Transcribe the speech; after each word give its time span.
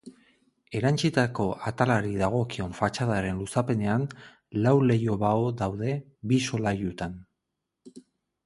Erantsitako 0.77 1.43
atalari 1.71 2.13
dagokion 2.21 2.73
fatxadaren 2.79 3.37
luzapenean 3.43 4.07
lau 4.65 4.75
leiho-bao 4.93 5.55
daude 5.63 5.95
bi 6.33 6.41
solairutan. 6.49 7.19